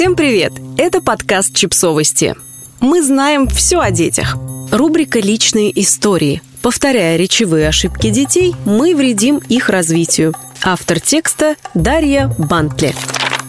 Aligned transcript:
Всем 0.00 0.16
привет! 0.16 0.54
Это 0.78 1.02
подкаст 1.02 1.54
«Чипсовости». 1.54 2.34
Мы 2.80 3.02
знаем 3.02 3.46
все 3.48 3.80
о 3.80 3.90
детях. 3.90 4.38
Рубрика 4.72 5.20
«Личные 5.20 5.78
истории». 5.78 6.40
Повторяя 6.62 7.18
речевые 7.18 7.68
ошибки 7.68 8.08
детей, 8.08 8.54
мы 8.64 8.94
вредим 8.96 9.42
их 9.50 9.68
развитию. 9.68 10.34
Автор 10.62 11.00
текста 11.00 11.56
Дарья 11.74 12.34
Бантле. 12.38 12.94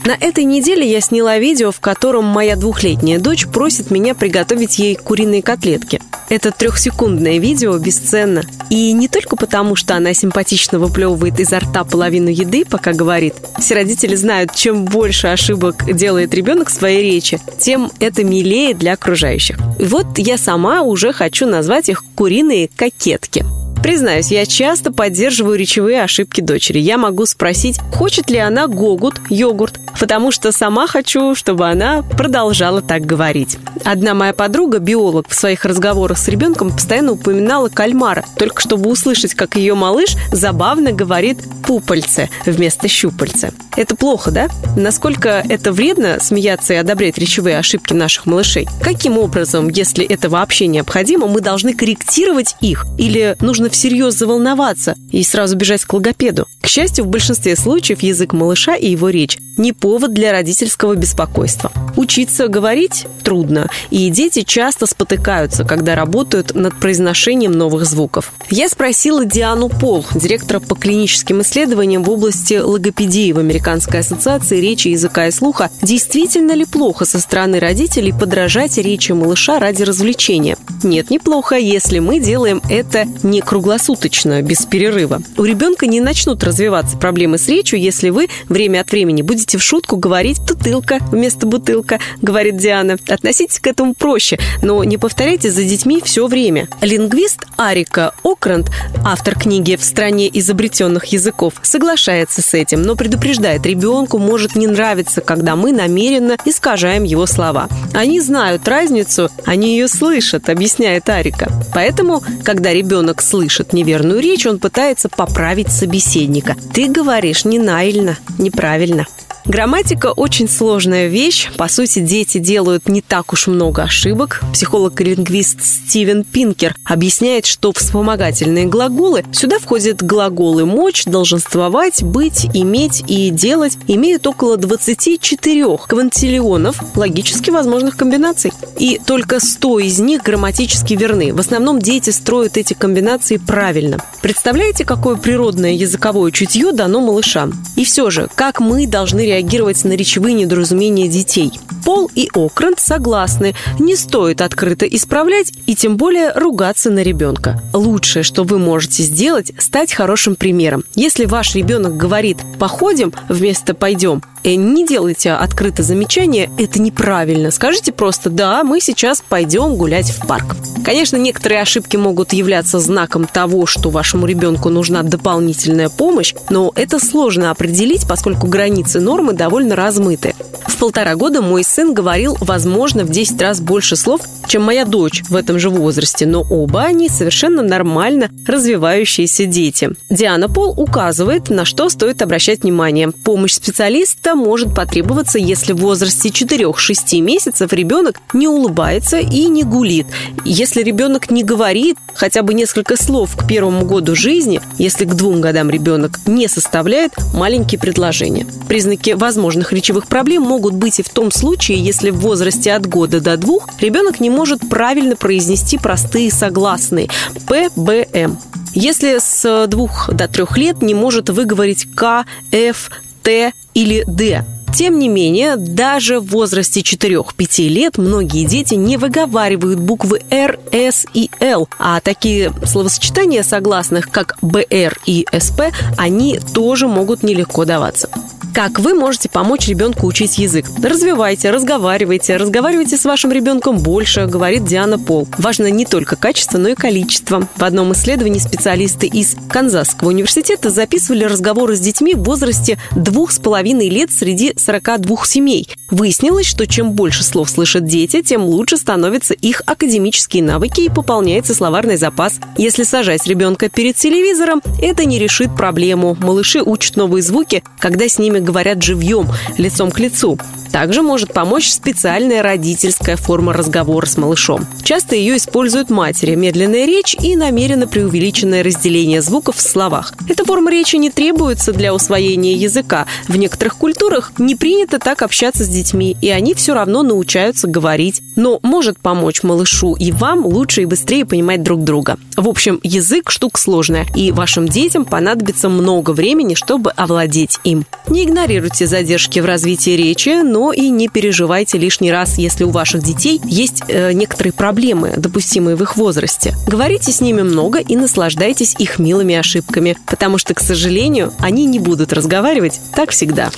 На 0.03 0.13
этой 0.19 0.45
неделе 0.45 0.89
я 0.89 0.99
сняла 0.99 1.37
видео, 1.37 1.71
в 1.71 1.79
котором 1.79 2.25
моя 2.25 2.55
двухлетняя 2.55 3.19
дочь 3.19 3.45
просит 3.47 3.91
меня 3.91 4.15
приготовить 4.15 4.79
ей 4.79 4.95
куриные 4.95 5.43
котлетки. 5.43 6.01
Это 6.29 6.51
трехсекундное 6.51 7.37
видео 7.37 7.77
бесценно. 7.77 8.43
И 8.71 8.93
не 8.93 9.07
только 9.07 9.35
потому, 9.35 9.75
что 9.75 9.95
она 9.95 10.13
симпатично 10.13 10.79
выплевывает 10.79 11.39
изо 11.39 11.59
рта 11.59 11.83
половину 11.83 12.29
еды, 12.29 12.65
пока 12.65 12.93
говорит. 12.93 13.35
Все 13.59 13.75
родители 13.75 14.15
знают, 14.15 14.55
чем 14.55 14.85
больше 14.85 15.27
ошибок 15.27 15.93
делает 15.93 16.33
ребенок 16.33 16.69
в 16.69 16.73
своей 16.73 17.03
речи, 17.03 17.39
тем 17.59 17.91
это 17.99 18.23
милее 18.23 18.73
для 18.73 18.93
окружающих. 18.93 19.59
И 19.77 19.83
вот 19.83 20.17
я 20.17 20.37
сама 20.37 20.81
уже 20.81 21.13
хочу 21.13 21.45
назвать 21.45 21.89
их 21.89 22.03
куриные 22.15 22.69
кокетки. 22.75 23.45
Признаюсь, 23.81 24.31
я 24.31 24.45
часто 24.45 24.91
поддерживаю 24.91 25.57
речевые 25.57 26.03
ошибки 26.03 26.39
дочери. 26.39 26.77
Я 26.77 26.99
могу 26.99 27.25
спросить, 27.25 27.79
хочет 27.91 28.29
ли 28.29 28.37
она 28.37 28.67
гогут, 28.67 29.19
йогурт, 29.29 29.79
потому 29.99 30.31
что 30.31 30.51
сама 30.51 30.85
хочу, 30.85 31.33
чтобы 31.33 31.67
она 31.67 32.03
продолжала 32.03 32.81
так 32.83 33.05
говорить. 33.05 33.57
Одна 33.83 34.13
моя 34.13 34.33
подруга, 34.33 34.77
биолог, 34.77 35.27
в 35.27 35.33
своих 35.33 35.65
разговорах 35.65 36.19
с 36.19 36.27
ребенком 36.27 36.71
постоянно 36.71 37.13
упоминала 37.13 37.69
кальмара, 37.69 38.23
только 38.37 38.61
чтобы 38.61 38.89
услышать, 38.89 39.33
как 39.33 39.55
ее 39.55 39.73
малыш 39.73 40.15
забавно 40.31 40.91
говорит 40.91 41.39
«пупальце» 41.65 42.29
вместо 42.45 42.87
«щупальце». 42.87 43.51
Это 43.77 43.95
плохо, 43.95 44.31
да? 44.31 44.47
Насколько 44.75 45.43
это 45.47 45.71
вредно 45.71 46.19
смеяться 46.19 46.73
и 46.73 46.77
одобрять 46.77 47.17
речевые 47.17 47.57
ошибки 47.57 47.93
наших 47.93 48.25
малышей? 48.25 48.67
Каким 48.81 49.17
образом, 49.17 49.69
если 49.69 50.05
это 50.05 50.29
вообще 50.29 50.67
необходимо, 50.67 51.27
мы 51.27 51.41
должны 51.41 51.73
корректировать 51.73 52.55
их? 52.61 52.85
Или 52.97 53.37
нужно 53.39 53.70
всерьез 53.71 54.15
заволноваться 54.15 54.95
и 55.11 55.23
сразу 55.23 55.55
бежать 55.55 55.85
к 55.85 55.93
логопеду. 55.93 56.47
К 56.61 56.67
счастью, 56.67 57.05
в 57.05 57.07
большинстве 57.07 57.55
случаев 57.55 58.01
язык 58.03 58.33
малыша 58.33 58.75
и 58.75 58.91
его 58.91 59.09
речь 59.09 59.37
не 59.57 59.73
повод 59.73 60.13
для 60.13 60.31
родительского 60.31 60.95
беспокойства. 60.95 61.71
Учиться 61.95 62.47
говорить 62.47 63.05
трудно, 63.23 63.69
и 63.89 64.09
дети 64.09 64.41
часто 64.41 64.85
спотыкаются, 64.85 65.63
когда 65.63 65.95
работают 65.95 66.55
над 66.55 66.79
произношением 66.79 67.51
новых 67.51 67.85
звуков. 67.85 68.31
Я 68.49 68.69
спросила 68.69 69.25
Диану 69.25 69.69
Пол, 69.69 70.05
директора 70.15 70.59
по 70.59 70.75
клиническим 70.75 71.41
исследованиям 71.41 72.03
в 72.03 72.09
области 72.09 72.55
логопедии 72.55 73.31
в 73.31 73.39
Американской 73.39 73.99
ассоциации 73.99 74.59
речи, 74.59 74.87
языка 74.87 75.27
и 75.27 75.31
слуха, 75.31 75.69
действительно 75.81 76.53
ли 76.53 76.65
плохо 76.65 77.05
со 77.05 77.19
стороны 77.19 77.59
родителей 77.59 78.13
подражать 78.13 78.77
речи 78.77 79.11
малыша 79.11 79.59
ради 79.59 79.83
развлечения. 79.83 80.57
Нет, 80.83 81.11
неплохо, 81.11 81.57
если 81.57 81.99
мы 81.99 82.19
делаем 82.19 82.61
это 82.69 83.05
не 83.21 83.41
круглосуточно, 83.61 84.41
без 84.41 84.65
перерыва. 84.65 85.21
У 85.37 85.43
ребенка 85.43 85.85
не 85.85 86.01
начнут 86.01 86.43
развиваться 86.43 86.97
проблемы 86.97 87.37
с 87.37 87.47
речью, 87.47 87.79
если 87.79 88.09
вы 88.09 88.27
время 88.49 88.81
от 88.81 88.91
времени 88.91 89.21
будете 89.21 89.59
в 89.59 89.63
шутку 89.63 89.97
говорить 89.97 90.39
«тутылка» 90.47 90.97
вместо 91.11 91.45
«бутылка», 91.45 91.99
говорит 92.23 92.57
Диана. 92.57 92.97
Относитесь 93.07 93.59
к 93.59 93.67
этому 93.67 93.93
проще, 93.93 94.39
но 94.63 94.83
не 94.83 94.97
повторяйте 94.97 95.51
за 95.51 95.63
детьми 95.63 96.01
все 96.03 96.25
время. 96.25 96.69
Лингвист 96.81 97.45
Арика 97.55 98.15
Окранд, 98.23 98.71
автор 99.05 99.37
книги 99.37 99.75
«В 99.75 99.83
стране 99.83 100.27
изобретенных 100.33 101.05
языков», 101.05 101.53
соглашается 101.61 102.41
с 102.41 102.55
этим, 102.55 102.81
но 102.81 102.95
предупреждает, 102.95 103.63
ребенку 103.67 104.17
может 104.17 104.55
не 104.55 104.65
нравиться, 104.65 105.21
когда 105.21 105.55
мы 105.55 105.71
намеренно 105.71 106.35
искажаем 106.45 107.03
его 107.03 107.27
слова. 107.27 107.69
Они 107.93 108.21
знают 108.21 108.67
разницу, 108.67 109.29
они 109.45 109.73
ее 109.77 109.87
слышат, 109.87 110.49
объясняет 110.49 111.07
Арика. 111.09 111.51
Поэтому, 111.75 112.23
когда 112.43 112.73
ребенок 112.73 113.21
слышит 113.21 113.50
слышит 113.51 113.73
неверную 113.73 114.21
речь, 114.21 114.45
он 114.45 114.59
пытается 114.59 115.09
поправить 115.09 115.69
собеседника. 115.69 116.55
Ты 116.73 116.87
говоришь 116.87 117.43
ненаильно, 117.43 118.17
неправильно. 118.37 119.05
Грамматика 119.45 120.11
очень 120.11 120.47
сложная 120.47 121.07
вещь. 121.07 121.49
По 121.57 121.67
сути, 121.67 121.99
дети 121.99 122.37
делают 122.37 122.87
не 122.87 123.01
так 123.01 123.33
уж 123.33 123.47
много 123.47 123.83
ошибок. 123.83 124.41
Психолог 124.53 125.01
и 125.01 125.03
лингвист 125.03 125.63
Стивен 125.63 126.23
Пинкер 126.23 126.75
объясняет, 126.85 127.45
что 127.47 127.73
вспомогательные 127.73 128.65
глаголы 128.65 129.25
сюда 129.31 129.57
входят 129.57 130.03
глаголы 130.03 130.65
«мочь», 130.65 131.05
«долженствовать», 131.05 132.03
«быть», 132.03 132.47
«иметь» 132.53 133.03
и 133.07 133.29
«делать» 133.31 133.77
имеют 133.87 134.27
около 134.27 134.57
24 134.57 135.77
квантиллионов 135.87 136.77
логически 136.95 137.49
возможных 137.49 137.97
комбинаций. 137.97 138.53
И 138.77 138.99
только 139.03 139.39
100 139.39 139.79
из 139.79 139.99
них 139.99 140.21
грамматически 140.21 140.93
верны. 140.93 141.33
В 141.33 141.39
основном 141.39 141.79
дети 141.79 142.11
строят 142.11 142.57
эти 142.57 142.73
комбинации 142.73 143.37
правильно. 143.37 143.97
Представляете, 144.21 144.85
какое 144.85 145.15
природное 145.15 145.71
языковое 145.71 146.31
чутье 146.31 146.71
дано 146.73 147.01
малышам? 147.01 147.53
И 147.75 147.85
все 147.85 148.09
же, 148.11 148.29
как 148.35 148.59
мы 148.59 148.85
должны 148.85 149.30
реагировать 149.31 149.83
на 149.85 149.93
речевые 149.93 150.35
недоразумения 150.35 151.07
детей. 151.07 151.51
Пол 151.85 152.11
и 152.13 152.29
Окранд 152.33 152.79
согласны, 152.79 153.55
не 153.79 153.95
стоит 153.95 154.41
открыто 154.41 154.85
исправлять 154.85 155.53
и 155.65 155.75
тем 155.75 155.97
более 155.97 156.31
ругаться 156.33 156.91
на 156.91 157.01
ребенка. 157.01 157.61
Лучшее, 157.73 158.23
что 158.23 158.43
вы 158.43 158.59
можете 158.59 159.03
сделать, 159.03 159.51
стать 159.57 159.93
хорошим 159.93 160.35
примером. 160.35 160.83
Если 160.95 161.25
ваш 161.25 161.55
ребенок 161.55 161.97
говорит 161.97 162.37
«походим» 162.59 163.13
вместо 163.29 163.73
«пойдем», 163.73 164.21
не 164.43 164.87
делайте 164.87 165.31
открыто 165.31 165.83
замечания, 165.83 166.49
это 166.57 166.81
неправильно. 166.81 167.51
Скажите 167.51 167.91
просто 167.91 168.29
«да, 168.29 168.63
мы 168.63 168.81
сейчас 168.81 169.23
пойдем 169.27 169.75
гулять 169.75 170.09
в 170.09 170.27
парк». 170.27 170.55
Конечно, 170.83 171.17
некоторые 171.17 171.61
ошибки 171.61 171.95
могут 171.95 172.33
являться 172.33 172.79
знаком 172.79 173.27
того, 173.27 173.67
что 173.67 173.91
вашему 173.91 174.25
ребенку 174.25 174.69
нужна 174.69 175.03
дополнительная 175.03 175.89
помощь, 175.89 176.33
но 176.49 176.71
это 176.75 176.99
сложно 176.99 177.51
определить, 177.51 178.07
поскольку 178.07 178.47
границы 178.47 178.99
нормы 179.21 179.33
довольно 179.33 179.75
размыты. 179.75 180.33
В 180.67 180.77
полтора 180.77 181.15
года 181.15 181.43
мой 181.43 181.63
сын 181.63 181.93
говорил, 181.93 182.35
возможно, 182.39 183.03
в 183.03 183.09
10 183.09 183.39
раз 183.39 183.61
больше 183.61 183.95
слов, 183.95 184.21
чем 184.47 184.63
моя 184.63 184.83
дочь 184.83 185.23
в 185.29 185.35
этом 185.35 185.59
же 185.59 185.69
возрасте, 185.69 186.25
но 186.25 186.41
оба 186.41 186.83
они 186.83 187.07
совершенно 187.07 187.61
нормально 187.61 188.29
развивающиеся 188.47 189.45
дети. 189.45 189.91
Диана 190.09 190.49
Пол 190.49 190.73
указывает, 190.75 191.49
на 191.49 191.65
что 191.65 191.87
стоит 191.89 192.21
обращать 192.21 192.63
внимание. 192.63 193.11
Помощь 193.11 193.53
специалиста 193.53 194.35
может 194.35 194.73
потребоваться, 194.73 195.37
если 195.37 195.73
в 195.73 195.77
возрасте 195.77 196.29
4-6 196.29 197.21
месяцев 197.21 197.71
ребенок 197.73 198.19
не 198.33 198.47
улыбается 198.47 199.19
и 199.19 199.45
не 199.45 199.63
гулит. 199.63 200.07
Если 200.45 200.81
ребенок 200.81 201.29
не 201.29 201.43
говорит 201.43 201.97
хотя 202.13 202.43
бы 202.43 202.53
несколько 202.53 203.01
слов 203.01 203.37
к 203.37 203.47
первому 203.47 203.85
году 203.85 204.15
жизни, 204.15 204.61
если 204.77 205.05
к 205.05 205.13
двум 205.13 205.41
годам 205.41 205.69
ребенок 205.69 206.19
не 206.25 206.47
составляет 206.47 207.13
маленькие 207.33 207.79
предложения. 207.79 208.45
Признаки 208.67 209.10
возможных 209.15 209.73
речевых 209.73 210.07
проблем 210.07 210.43
могут 210.43 210.73
быть 210.73 210.99
и 210.99 211.03
в 211.03 211.09
том 211.09 211.31
случае, 211.31 211.79
если 211.79 212.09
в 212.09 212.19
возрасте 212.19 212.73
от 212.73 212.87
года 212.87 213.21
до 213.21 213.37
двух 213.37 213.67
ребенок 213.79 214.19
не 214.19 214.29
может 214.29 214.67
правильно 214.69 215.15
произнести 215.15 215.77
простые 215.77 216.31
согласные 216.31 217.09
П, 217.47 217.69
Б, 217.75 218.07
М. 218.13 218.37
Если 218.73 219.17
с 219.19 219.67
двух 219.67 220.09
до 220.13 220.27
трех 220.27 220.57
лет 220.57 220.81
не 220.81 220.93
может 220.93 221.29
выговорить 221.29 221.87
К, 221.93 222.25
Ф, 222.51 222.89
Т 223.23 223.53
или 223.73 224.03
Д. 224.07 224.45
Тем 224.73 224.99
не 224.99 225.09
менее, 225.09 225.57
даже 225.57 226.19
в 226.21 226.27
возрасте 226.27 226.79
4-5 226.81 227.67
лет 227.67 227.97
многие 227.97 228.45
дети 228.45 228.75
не 228.75 228.95
выговаривают 228.95 229.79
буквы 229.79 230.21
Р, 230.29 230.59
С 230.71 231.05
и 231.13 231.29
Л, 231.41 231.67
а 231.77 231.99
такие 231.99 232.53
словосочетания 232.65 233.43
согласных, 233.43 234.09
как 234.09 234.37
БР 234.41 234.97
и 235.05 235.27
СП, 235.37 235.61
они 235.97 236.39
тоже 236.53 236.87
могут 236.87 237.21
нелегко 237.21 237.65
даваться. 237.65 238.09
Как 238.53 238.79
вы 238.79 238.93
можете 238.93 239.29
помочь 239.29 239.69
ребенку 239.69 240.05
учить 240.07 240.37
язык? 240.37 240.65
Развивайте, 240.83 241.51
разговаривайте, 241.51 242.35
разговаривайте 242.35 242.97
с 242.97 243.05
вашим 243.05 243.31
ребенком 243.31 243.77
больше, 243.77 244.25
говорит 244.25 244.65
Диана 244.65 244.99
Пол. 244.99 245.25
Важно 245.37 245.71
не 245.71 245.85
только 245.85 246.17
качество, 246.17 246.57
но 246.57 246.67
и 246.69 246.75
количество. 246.75 247.47
В 247.55 247.63
одном 247.63 247.93
исследовании 247.93 248.39
специалисты 248.39 249.07
из 249.07 249.37
Канзасского 249.49 250.09
университета 250.09 250.69
записывали 250.69 251.23
разговоры 251.23 251.77
с 251.77 251.79
детьми 251.79 252.13
в 252.13 252.23
возрасте 252.23 252.77
двух 252.93 253.31
с 253.31 253.39
половиной 253.39 253.87
лет 253.87 254.11
среди 254.11 254.53
42 254.57 255.25
семей. 255.25 255.69
Выяснилось, 255.89 256.45
что 256.45 256.67
чем 256.67 256.91
больше 256.91 257.23
слов 257.23 257.49
слышат 257.49 257.85
дети, 257.85 258.21
тем 258.21 258.43
лучше 258.43 258.75
становятся 258.75 259.33
их 259.33 259.61
академические 259.65 260.43
навыки 260.43 260.81
и 260.81 260.89
пополняется 260.89 261.53
словарный 261.53 261.95
запас. 261.95 262.39
Если 262.57 262.83
сажать 262.83 263.25
ребенка 263.27 263.69
перед 263.69 263.95
телевизором, 263.95 264.61
это 264.81 265.05
не 265.05 265.19
решит 265.19 265.55
проблему. 265.55 266.17
Малыши 266.19 266.61
учат 266.61 266.97
новые 266.97 267.23
звуки, 267.23 267.63
когда 267.79 268.07
с 268.09 268.19
ними 268.19 268.40
говорят 268.41 268.81
живьем, 268.81 269.27
лицом 269.57 269.91
к 269.91 269.99
лицу. 269.99 270.37
Также 270.71 271.01
может 271.01 271.33
помочь 271.33 271.69
специальная 271.69 272.41
родительская 272.41 273.17
форма 273.17 273.51
разговора 273.51 274.05
с 274.05 274.17
малышом. 274.17 274.65
Часто 274.83 275.15
ее 275.15 275.35
используют 275.35 275.89
матери, 275.89 276.35
медленная 276.35 276.85
речь 276.85 277.13
и 277.13 277.35
намеренно 277.35 277.87
преувеличенное 277.87 278.63
разделение 278.63 279.21
звуков 279.21 279.57
в 279.57 279.61
словах. 279.61 280.13
Эта 280.29 280.45
форма 280.45 280.71
речи 280.71 280.95
не 280.95 281.09
требуется 281.09 281.73
для 281.73 281.93
усвоения 281.93 282.55
языка. 282.55 283.05
В 283.27 283.35
некоторых 283.35 283.75
культурах 283.75 284.31
не 284.37 284.55
принято 284.55 284.97
так 284.97 285.21
общаться 285.21 285.65
с 285.65 285.67
детьми, 285.67 286.15
и 286.21 286.29
они 286.29 286.53
все 286.53 286.73
равно 286.73 287.03
научаются 287.03 287.67
говорить. 287.67 288.21
Но 288.37 288.59
может 288.63 288.97
помочь 288.97 289.43
малышу 289.43 289.95
и 289.95 290.11
вам 290.11 290.45
лучше 290.45 290.83
и 290.83 290.85
быстрее 290.85 291.25
понимать 291.25 291.63
друг 291.63 291.83
друга. 291.83 292.17
В 292.37 292.47
общем, 292.47 292.79
язык– 292.81 293.29
штука 293.31 293.59
сложная, 293.59 294.05
и 294.15 294.31
вашим 294.31 294.67
детям 294.67 295.03
понадобится 295.03 295.67
много 295.67 296.11
времени, 296.11 296.53
чтобы 296.53 296.91
овладеть 296.91 297.59
им. 297.65 297.85
Не 298.07 298.25
игнорируйте 298.31 298.87
задержки 298.87 299.39
в 299.39 299.45
развитии 299.45 299.91
речи, 299.91 300.41
но 300.41 300.71
и 300.71 300.89
не 300.89 301.09
переживайте 301.09 301.77
лишний 301.77 302.11
раз, 302.11 302.37
если 302.37 302.63
у 302.63 302.69
ваших 302.69 303.03
детей 303.03 303.41
есть 303.43 303.83
э, 303.89 304.13
некоторые 304.13 304.53
проблемы, 304.53 305.13
допустимые 305.17 305.75
в 305.75 305.83
их 305.83 305.97
возрасте. 305.97 306.55
Говорите 306.65 307.11
с 307.11 307.19
ними 307.19 307.41
много 307.41 307.79
и 307.79 307.97
наслаждайтесь 307.97 308.75
их 308.79 308.99
милыми 308.99 309.35
ошибками, 309.35 309.97
потому 310.07 310.37
что, 310.37 310.53
к 310.53 310.61
сожалению, 310.61 311.33
они 311.39 311.65
не 311.65 311.79
будут 311.79 312.13
разговаривать 312.13 312.79
так 312.95 313.11
всегда. 313.11 313.51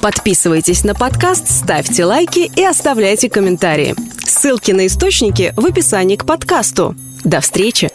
Подписывайтесь 0.00 0.84
на 0.84 0.94
подкаст, 0.94 1.50
ставьте 1.50 2.04
лайки 2.06 2.50
и 2.56 2.64
оставляйте 2.64 3.28
комментарии. 3.28 3.94
Ссылки 4.24 4.72
на 4.72 4.86
источники 4.86 5.52
в 5.56 5.66
описании 5.66 6.16
к 6.16 6.24
подкасту. 6.24 6.96
До 7.24 7.40
встречи! 7.40 7.93